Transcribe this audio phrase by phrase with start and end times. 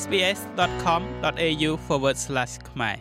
[0.00, 1.70] sbs.com.au/
[2.70, 2.96] ខ្មែរ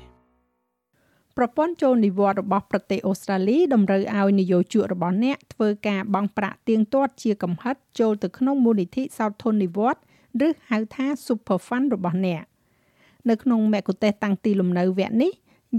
[1.37, 10.03] ប្រព័ន្ធចូលនិវត្តន៍របស់ប្រទេសអូស្ត្រាលីតម្រូវឲ្យនយោជករបស់អ្នកធ្វើការបង់ប្រាក់ទៀងទាត់ជាកំហិតចូលទៅក្នុងមូលនិធិសោធននិវត្តន៍
[10.47, 12.43] ឬហៅថា Super Fund របស់អ្នក
[13.29, 15.31] នៅក្នុងមគ្គុទ្ទេសក៍តាំងទីលំនៅវគ្គនេះ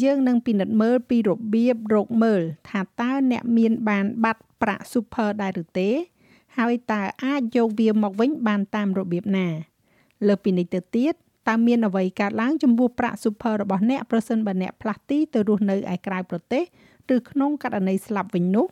[0.03, 2.41] យើងនឹងពិនិត្យមើលពីរបៀបរកមើល
[2.71, 5.91] ថាតើអ្នកមានបានបាត់ប្រាក់ Super ដែរឬទេ
[6.59, 9.49] ហើយតើអាចយកវាមកវិញបានតាមរបៀបណា
[10.29, 11.15] លើពីនេះទៅទៀត
[11.49, 16.65] តើមានអ្វីកើតឡើងចំពោះប្រាក់ Super របស់អ្នកប្រសិនបើអ្នកផ្លាស់ទីទៅរស់នៅឯក្រៅប្រទេស
[17.15, 18.67] ឬក្នុងករណីស្លាប់វិញនោះ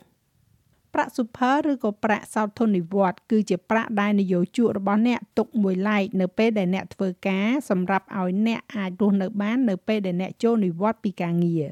[0.93, 11.65] ប្រាក់ Super ឬក៏ប្រាក់សោធននិវត្តន៍គឺជាប្រាក់ដែលនយោជករបស់អ្នកទុកមួយឡែកនៅពេលដែលអ្នកធ្វើការសម្រាប់ឲ្យអ្នកអាចរស់នៅបាននៅពេលដែលអ្នកចូលនិវត្តន៍ពីការងារ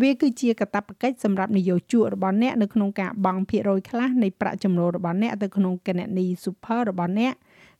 [0.00, 7.32] វាគឺជាកាតព្វកិច្ចសម្រាប់នយោជករបស់អ្នកនៅក្នុងការបង់ភាគរយខ្លះនៃប្រាក់ចំណូលរបស់អ្នកទៅក្នុងគណនី Super របស់អ្នក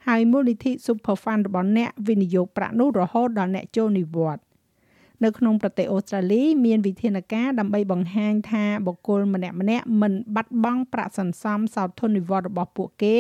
[0.07, 4.45] ហើយមូលនិធិ Super Fund របស់អ្នកវិនិយោគប្រាក់នោះរហូតដល់អ្នកចូលនិវត្តន៍
[5.25, 13.17] នៅក្នុងប្រទេសអូស្ត្រាលីមានវិធានការដើម្បីបង្ហាញថាបុគ្គលម្នាក់ម្នាក់មិនបាត់បង់ប្រាក់សន្សំសោធននិវត្តន៍របស់ពួកគេ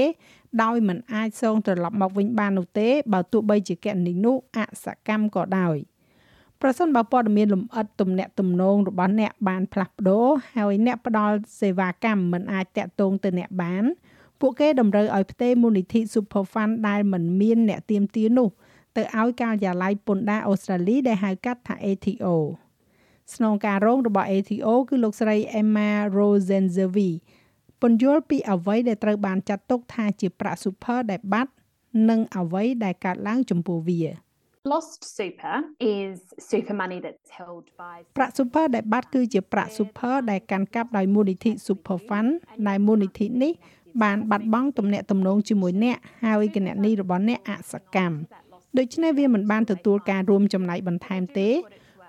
[0.62, 5.77] ដោយមិនអាចសងត្រឡប់មកវិញបាននោះទេបើទោះបីជាគណនីនោះអសកម្មក៏ដោយ
[6.62, 13.84] ប្រសិនបើព័ត៌មានលម្អិតទំនាក់ទំនងរបស់អ្នកបានផ្លាស់ប្ដូរហើយអ្នកផ្ដល់សេវាកម្មមិនអាចតាក់ទងទៅអ្នកបាន
[14.43, 18.49] ពួកគេតម្រូវឲ្យផ្ទេរមូលនិធិ Super Fund ដែលមិនមានអ្នកទៀមទានោះ
[18.97, 22.27] ទៅឲ្យការិយាល័យពន្ធដារអូស្ត្រាលីដែលហៅកាត់ថា ATO
[23.34, 27.11] ស្នងការរងរបស់ ATO គឺលោកស្រី Emma Rosenzevi
[27.81, 31.53] ពន្យល់ពីអ្វីដែលត្រូវបានចាត់ទុកថាជាប្រាក់ super ដែលបាត់
[32.09, 34.03] និងអ្វីដែលកើតឡើងចំពោះវា
[34.73, 36.17] Lost super is
[36.51, 42.31] super money that's held by ប្រាក់ super ដែលបាត់គឺជាប្រាក់ super ដែលកាន់កាប់ដោយមូលនិធិ Super Fund
[42.69, 43.53] ដែលមូលនិធិនេះ
[44.03, 48.17] បានបាត់បង់ទំនាក់ទំនងជាមួយអ្នកហើយគណនីរបស់អ្នកអសកម្ម
[48.79, 51.51] ដូច្នេះវាមិនបានទទួលការរួមចំណែកបន្ថែមទេ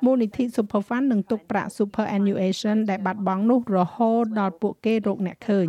[0.05, 5.67] មូលនិធិ Superfund នឹងទុកប្រាក់ superannuation ដែលបាត់បង់នោះរហូតដល់ពួកគេរកអ្នកឃើញ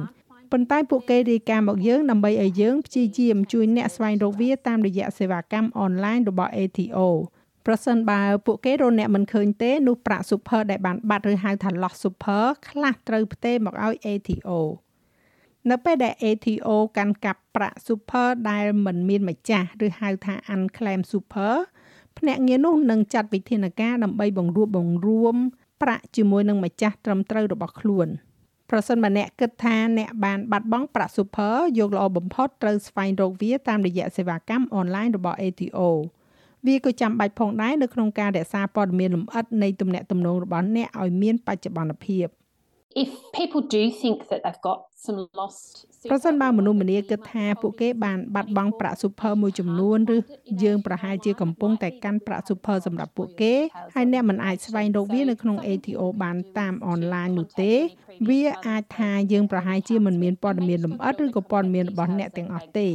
[0.53, 6.99] ប៉ុន្តែពួកគេរាយការណ៍មកយើងដើម្បីឲ្យយើងព្យាយាមជួយអ្នកស្វែងរកវាតាមរយៈសេវាកម្មអនឡាញរបស់ ATO
[7.67, 14.51] ប្រសិនបើពួកគេរកអ្នកមិនឃើញទេនោះប្រាក់ super ដែលបានបាត់ឬហៅថា loss super ខ្លះត្រូវផ្ទេរមកឲ្យ ATO
[15.71, 21.55] នៅពេលដែល ATO កាន់កាប់ប្រាក់ super ដែលមិនមានម្ចាស់ឬហៅថា unclaimed super
[22.19, 25.37] ភ្នាក់ងារនោះនឹងចាត់វិធានការដើម្បីបង្រួបបង្រួម
[25.83, 28.09] ប្រាក់ជាមួយនឹងម្ចាស់ត្រឹមត្រូវរបស់ខ្លួន
[28.71, 35.81] ប្រសិនបើអ្នកគិតថាអ្នកបានបាត់បង់ប្រាក់ super យកល្អបំផុតត្រូវស្វែងរកវាតាមរយៈសេវាកម្មអនឡាញរបស់ ATO
[36.67, 42.27] វាក៏ចាំបាច់ផងដែរនៅក្នុងការរក្សាព័ត៌មានលម្អិតនៃទំនាក់ទំនងរបស់អ្នកឲ្យមានបច្ចុប្បន្នភាព
[43.03, 50.17] if people do think that they've got some lost ប្រសិនបើមនុស្សម្នាគិតថាពួកគេបានបាត់បង់ប្រាក់ super មួយចំនួនឬ
[50.63, 53.55] យើងប្រហែលជាកំពុងតែកាន់ប្រាក់ super សម្រាប់ពួកគេ
[53.95, 57.73] ហើយអ្នកមិនអាចស្វែងរកវានៅក្នុង ATO បានតាមអនឡាញនោះទេ
[58.29, 62.89] វាអាចថាយើងប្រហែលជាមិនមានព័ត៌មានលម្អិតឬក៏ព័ត៌មានរបស់អ្នកទាំងអស់ទេ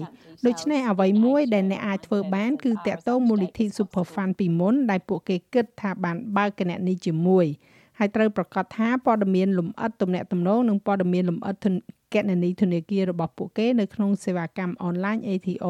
[0.45, 7.47] ដូច្នេះអ្វីមួយដែលអ្នកអាចធ្វើបានគឺតាក់ទងមូលនិធិ Super Fund ពីមុនដែលពួកគេគិតថាបានបើកគណនីជាមួយ
[7.99, 11.55] ហើយត្រូវប្រកាសថាព័ត៌មានលម្អិតទំនាក់ទំនងនិងព័ត៌មានលម្អិត
[12.13, 15.67] គណនីធនាគាររបស់ពួកគេនៅក្នុងសេវាកម្មអនឡាញ ATO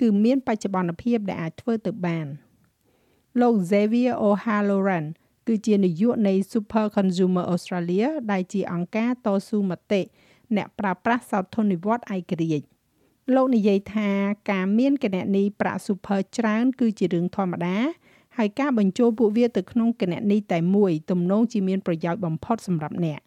[0.00, 2.26] គឺមានបច្ចុប្បន្នភាពដែលអាចធ្វើទៅបាន
[3.40, 5.04] លោក Xavier O'Halloran
[5.46, 10.02] គឺជានាយកនៃ Super Consumer Australia ដែលជាអង្គការតស៊ូមតិ
[10.56, 12.66] អ្នកប្រើប្រាស់សោធននិវត្តន៍ឯករាជ្យ
[13.34, 14.10] លោកនិយាយថា
[14.50, 17.76] ការមានគណនីប្រាក់ Super ច្រើន គឺជារឿងធម្មតា
[18.38, 23.20] ហើយការបញ្ចូលពួកវាទៅក្នុងគណនីតែមួយទំនងជាមានប្រយោជន៍បំផុតសម្រាប់អ្នក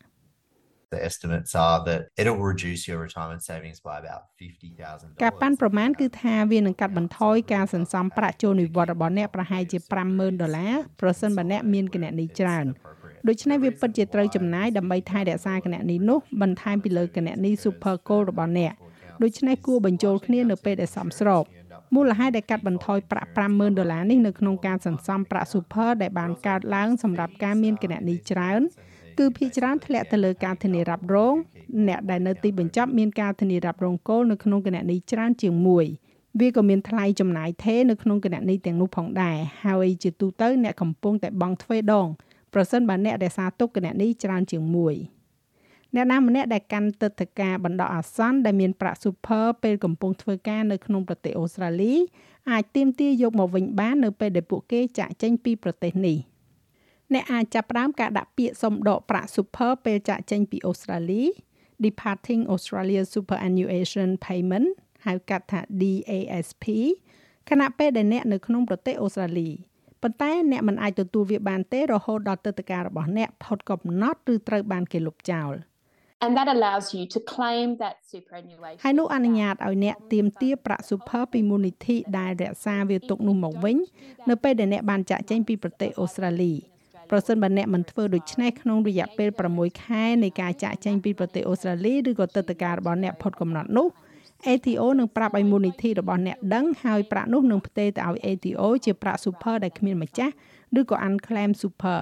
[0.98, 5.24] The estimates are that it will reduce your retirement savings by about $50,000.
[5.24, 9.78] ការប៉ាន់ប្រមាណគឺថាវានឹងកាត់បន្ថយការសន្សំប្រាក់ចូលនិវត្តន៍របស់អ្នកប្រហែលជា
[10.10, 12.66] 50,000ដុល្លារប្រសិនបើអ្នកមានគណនីច្រើន
[13.28, 18.74] ដូច្នេះវាពិតជាត្រូវចំណាយដើម្បីថែរក្សាគណនីនោះបន្ថែមពីលើគណនី Super Gold របស់អ្នក
[19.24, 21.44] ដូច្នេះគួរបញ្ចូលគ្នានៅពេលដែលសមស្រប
[21.96, 28.62] មូលហេតុដែលកាត់បន្ថយប្រាក់50,000ដុល្លារនេះនៅក្នុងការសន្សំប្រាក់ super ដែលបានកើតឡើងសម្រាប់ការមានគណនីច្រើន
[29.20, 31.36] គឺភាគច្រើនធ្លាក់ទៅលើការធានារ៉ាប់រង
[31.88, 35.86] អ្នកដែលនៅទីបញ្ចប់មានការធានារ៉ាប់រងគោលនៅក្នុងគណនីច្រើនជាងមួយ
[36.40, 42.08] វាក៏មានថ្លៃចំណាយថេរនៅក្នុងគណនីទាំងនោះផងដែរហើយជាទូទៅអ្នកកំពុងតែបង់ទ្វេដង
[42.54, 44.96] ប្រសិនបើអ្នករក្សាទុកគណនីច្រើនជាងមួយ។
[45.96, 51.94] អ្នកណាម្នាក់ដែលកាន់ទឹកធការបណ្ដោះអាសន្នដែលមានប្រាក់ super ពេលកំពុងធ្វើការនៅក្នុងប្រទេសអូស្ត្រាលី
[52.52, 56.18] អាចទាមទារយកមកវិញបាននៅពេលដែលពួកគេចាក់ចេញពីប្រទេសនេះ
[57.14, 61.24] អ្នកអាចចាប់ផ្ដើមការដាក់ពាក្យសុំដកប្រាក់ super ពេលចាក់ចេញពីអូស្ត្រាលី
[61.86, 64.68] Departing Australia Superannuation Payment
[65.06, 66.66] ហៅកាត់ថា DASP
[67.50, 69.50] ខណៈពេលដែលអ្នកនៅក្នុងប្រទេសអូស្ត្រាលី
[70.02, 75.54] ប៉ុន្តែអ្នកមិនអាចទទួលវាបានទេរហូតដល់ទឹកតការរបស់អ្នកផុតកំណត់ឬត្រូវបានគេលុបចោល
[76.24, 78.82] And that allows you to claim that superannuation.
[78.84, 83.78] ហើយនោះអនុញ្ញាតឲ្យអ្នកទាមទារប្រាក់ super ពីមូលនិធិដែលរក្សាវាទុកនោះមកវិញ
[84.30, 86.54] នៅពេលដែលអ្នកបានចាក់ចេញពីប្រទេសអូស្ត្រាលី
[87.12, 93.88] ប្រសិនបើអ្នកមិនធ្វើដូច្នេះក្នុងរយៈពេល6ខែនៃការចាក់ចេញពីប្រទេសអូស្ត្រាលីឬក៏ទឹកតការរបស់អ្នកផុតកំណត់នោះ
[94.48, 100.34] ATO នឹងប្រាប់ឲ្យមូលនិធិរបស់អ្នកដឹងហើយប្រាក់នោះនឹងផ្ទេរទៅឲ្យ ATO ជាប្រាក់ super ដែលគ្មានម្ចាស់
[100.80, 102.02] ឬក៏ unclaimed super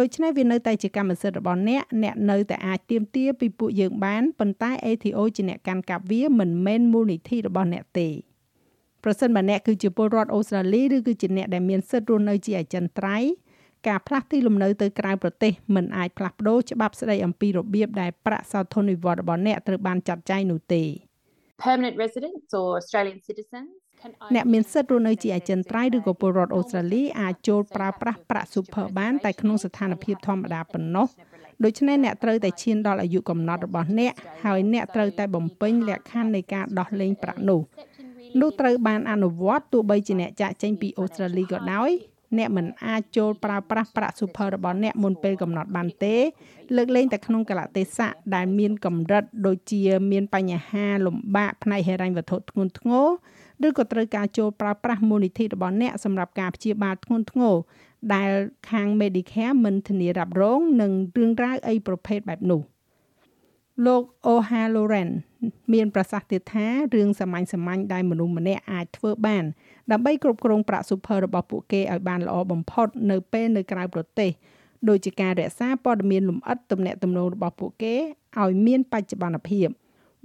[0.00, 8.08] ដូច្នេះវានៅតែជាកម្មសិទ្ធិរបស់អ្នកអ្នកនៅតែអាចទាមទារពីពួកយើងបានប៉ុន្តែ ATO ជាអ្នកកាន់កាប់វាមិនមែនមូលនិធិរបស់អ្នកទេ
[9.04, 13.30] ប្រសិនបើអ្នកគឺជាពលរដ្ឋអូស្ត្រាលីឬគឺជាអ្នកដែលមានសិទ្ធិរស់នៅជាអចិន្ត្រៃយ៍
[13.88, 20.82] ការផ្លាស់ទីលំនៅទៅក្រៅប្រទេសមិនអាចផ្លាស់ប្ដូរច្បាប់ស្តីអំពីរបៀបដែលប្រាក់សោធននិវត្តន៍របស់អ្នកត្រូវបានចាត់ចែងនោះទេ
[21.64, 23.85] Permanent residents or Australian citizens can
[24.34, 31.06] អ្នកមានសិទ្ធិរស់នៅជាអចិន្ត្រៃយ៍ឬក៏ពលរដ្ឋអូស្ត្រាលីអាចចូលប្រើប្រាស់ប្រាក់ super បានតែក្នុងស្ថានភាពធម្មតាប៉ុណ្ណោះ
[31.64, 34.12] ដូច្នេះអ្នកត្រូវតែឈានដល់អាយុកំណត់របស់អ្នក
[34.44, 37.60] ហើយអ្នកត្រូវតែបំពេញលក្ខខណ្ឌនៃការដោះលែងប្រាក់នោះ
[38.40, 41.90] នោះត្រូវបានអនុវត្តទោះបីជាអ្នកចាក់ចេញពីអូស្ត្រាលីក៏ដោយ
[42.38, 46.16] អ្នកមិនអាចចូលប្រើប្រាស់ប្រាក់ super របស់អ្នកមុនពេលកំណត់បានទេ
[46.76, 53.08] លើកលែងតែក្នុងកលៈទេសៈដែលមានកម្រិតដូចជាមានបញ្ហាលំបាកផ្នែកហិរញ្ញវត្ថុធ្ងន់ធ្ងរ
[53.66, 57.54] ឬក៏ត្រូវការចូលប្រើប្រាស់មូលនិធិរបស់អ្នកសម្រាប់ការព្យាបាលធ្ងន់ធ្ងរ
[58.14, 58.30] ដែល
[58.70, 62.60] ខាង Medicare មិនធានារ៉ាប់រងនឹងរឿងរ៉ាវអីប្រភេទបែបនោះ
[63.86, 65.10] លោក O'Halloran
[65.72, 69.44] មានប្រសាសន៍ទៀតថារឿងសាមញ្ញសាមញ្ញដែលមនុស្សម្នាក់អាចធ្វើបាន
[69.92, 74.30] ដើម្បីគ្រប់គ្រងប្រាក់ super របស់ពួកគេឲ្យបានល្អបំផុតនៅពេលនៅក្រៅប្រទេស
[74.88, 77.94] ដូចជាការរក្សាព័ត៌មានលម្អិតទំនាក់ទំនងរបស់ពួកគេ
[78.40, 79.68] ឲ្យមានបច្ចុប្បន្នភាព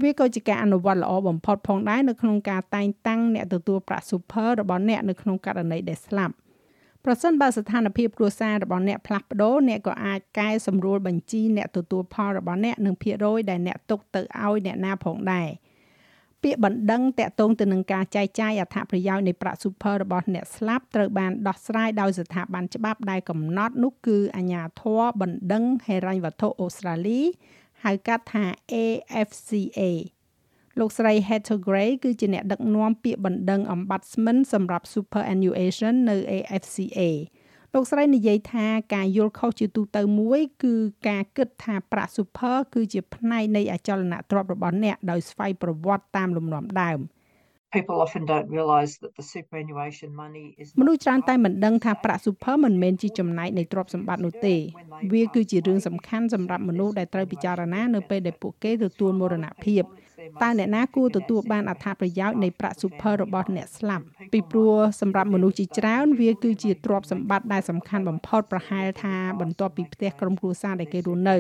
[0.04, 6.34] វាក៏ជាការអនុវត្តល្អបំផុតផងដែរនៅក្នុងការតែងតាំងអ្នកទទួលប្រាក់ super របស់អ្នកនៅក្នុងករណីដែលស្លាប់
[7.06, 15.50] ប្រសិនបើស្ថានភាពគ្រួសាររបស់អ្នកផ្លាស់ប្ដូរអ្នកក៏អាចកែសម្រួលបញ្ជីអ្នកទទួលផលរបស់អ្នកនិងភាគរយដែលអ្នកទុកទៅឲ្យអ្នកណាផងដែរ
[16.44, 27.22] ពាក្យបណ្ដឹងតាក់ទងទៅនឹងការចែកចាយអត្ថប្រយោជន៍នៃប្រាក់ super របស់អ្នកស្លាប់ត្រូវបានដោះស្រាយដោយស្ថាប័នច្បាប់ដែលកំណត់នោះគឺអាជ្ញាធរបណ្ដឹងហិរញ្ញវត្ថុអូស្ត្រាលី
[27.84, 29.82] ហៅកាត់ថា AFCA
[30.80, 37.00] លោកស្រី Heather Gray គឺជាអ្នកដឹកនាំពាក្យបណ្ដឹង Ombudsman សម្រាប់ Superannuation នៅ AFCA
[37.74, 40.74] លោកស្រីនិយាយថាការយល់ខុសជាទូទៅមួយ គឺ
[41.08, 47.00] ការគិតថាប្រាក់ super គឺជាផ្នែកនៃអចលនទ្រព្យរបស់អ្នកដោយស្វ័យប្រវត្តិតាមលំនាំដើម
[47.76, 54.56] people often don't realize that the superannuation money is មនុស្សច្រើនតែមិនដឹងថាប្រាក់ super មិនមែនជាចំណែកនៃទ្រព្យសម្បត្តិនោះទេ
[55.14, 59.84] វាគឺជារឿងសំខាន់សម្រាប់មនុស្សដែលត្រូវពិចារណានៅពេលដែលពួកគេទទួលមរណភាព
[60.44, 71.38] តើអ្នកណាគួរទទួលបានអត្ថប្រយោជន៍នៃប្រាក់ super របស់អ្នកស្លាប់ពីព្រោះសម្រាប់មនុស្សជាច្រើនវាគឺជាទ្រព្យសម្បត្តិដែលសំខាន់បំផុតប្រហែលថាបន្ទាប់ពីផ្ទះក្រុមគ្រួសារដែលគេរស់នៅ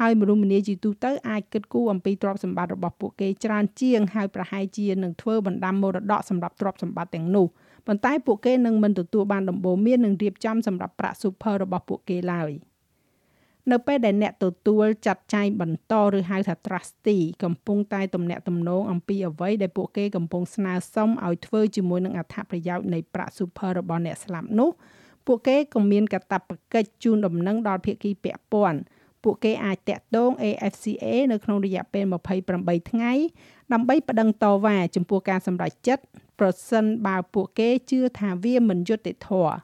[0.00, 7.46] ហើយមនុស្សម្នាជាទូទៅអាចគិតគូរអំពីទ្រព្យសម្បត្តិរបស់ពួកគេច្រើនជាងហើយប្រហែលជានឹងធ្វើបណ្ដាំមរតកសម្រាប់ទ្រព្យសម្បត្តិទាំងនោះ
[7.86, 12.52] ប៉ុន្តែពួកគេនឹងមិនទទួលបានដំបូន្មាននិងរៀបចំសម្រាប់ប្រាក់ super របស់ពួកគេឡើយ។
[13.72, 24.70] នៅពេលដែលអ្នកទទួលចាត់ចែងបន្តឬហៅថា trustee កំពុងតែទំនាក់ទំនងអំពីអ្វីដែលពួកគេកំពុងស្នើសុំឲ្យធ្វើជាមួយនឹងអត្ថប្រយោជន៍នៃប្រាក់ super របស់អ្នកស្លាប់នោះ
[25.26, 28.78] ពួកគេក៏មានកាតព្វកិច្ចជូនដំណឹងដល់ភាគីពាក់ព័ន្ធ
[29.24, 32.04] ពួកគេអាចតាក់ទង AFCA នៅក្នុងរយៈពេល
[32.46, 33.12] 28ថ្ងៃ
[33.72, 36.04] ដើម្បីប្តឹងតវ៉ាចំពោះការសម្រេចចិត្ត
[36.40, 39.54] ប្រសិនបើពួកគេជឿថាវាមិនយុត្តិធម៌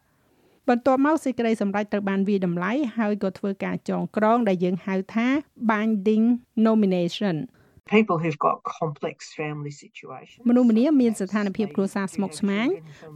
[0.70, 5.26] បន្ទាប់មកសេចក្តីសម្រេចត្រូវបានវាតម្លៃហើយក៏ធ្វើការចងក្រងដែលយើងហៅថា
[5.70, 6.24] binding
[6.66, 7.36] nomination
[7.94, 12.68] people who've got complex family situations មនុស្សម្នាមានស្ថានភាពគ្រួសារស្មុគស្មាញ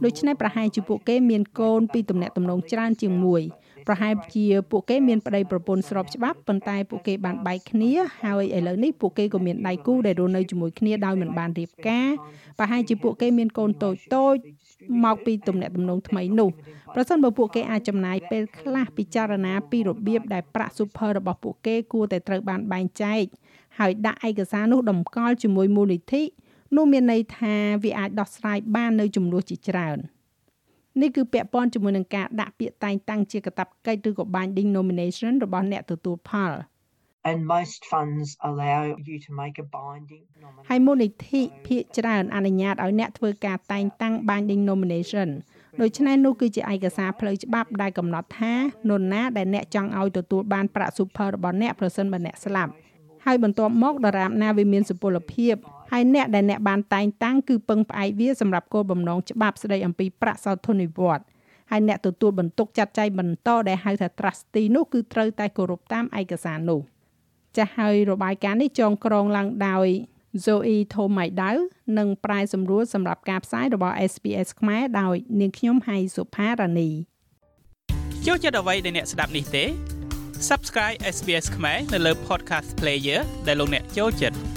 [0.03, 3.41] ដូច្នេះប្រហែលជាពួកគេមានកូនពីទំនាក់ទំនងច្រើនជាងមួយ
[3.87, 7.91] ប្រហែលជាពួកគេមានប្តីប្រពន្ធស្របច្បាប់ប៉ុន្តែពួកគេបានបែកគ្នា
[8.23, 12.09] ហើយឥឡូវនេះពួកគេក៏មានដៃគូដែលរស់នៅជាមួយគ្នាដោយមិនបានរៀបការ
[12.59, 14.35] ប្រហែលជាពួកគេមានកូនតូចតូច
[15.03, 16.49] មកពីទំនាក់ទំនងថ្មីនោះ
[16.95, 23.23] ប្រសិនបើពួកគេអាចចំណាយពេលខ្លះពិចារណាពីរបៀបដែលប្រាក់ super របស់ពួកគេគួរតែត្រូវបានបែងចែក
[23.79, 26.23] ហើយដាក់ឯកសារនោះតម្កល់ជាមួយមូលនិធិ
[26.75, 29.97] នោះមានន័យថាវាអាចដោះស្រាយបាននៅចំនួនជាច្រើន
[31.01, 36.51] នេះគឺពាក់ព័ន្ធជាមួយនឹងការដាក់ពាក្យតែងតាំងជាកាតព្វកិច្ចឬក៏ binding nomination របស់អ្នកទទួលផល
[40.69, 45.29] ហើយមូលនិធិភាគច្រើនអនុញ្ញាតឲ្យអ្នកធ្វើការតែងតាំង binding nomination
[45.81, 48.53] ដូច្នេះនោះគឺជាឯកសារផ្លូវច្បាប់ដែលកំណត់ថា
[48.89, 52.71] នរណាដែលអ្នកចង់ឲ្យទទួលបានប្រាក់ super របស់អ្នកប្រសិនបើអ្នកស្លាប់
[53.25, 55.55] ហើយបន្ទាប់មកដរាបណាវាមានសុពលភាព
[55.91, 61.25] ហើយអ្នកដែលអ្នកបានតែងតាំងគឺពឹងផ្អែកវាសម្រាប់គោលបំណងច្បាប់ស្ដីអំពីប្រាក់សោធននិវត្តន៍
[61.71, 66.81] ហើយអ្នកទទួលបន្ទុកចាត់ចែងបន្តដែលហៅថា trustee នោះគឺត្រូវតែគោរពតាមឯកសារនោះ
[67.57, 69.87] ចាស់ហើយរបាយការណ៍នេះចងក្រងឡើងដោយ
[70.45, 71.57] Zoe Thomaidau
[71.97, 76.89] និងប្រែសម្រួលសម្រាប់ការផ្សាយរបស់ SPS ខ្មែរដោយនាងខ្ញុំហៃសុផារ៉ានី
[78.25, 79.65] ចូលចិត្តអ្វីដែលអ្នកស្ដាប់នេះទេ
[80.49, 84.54] Subscribe SBS ខ្មែរនៅលើ Podcast Player ដែលលោកអ្នកចូលចិត្ត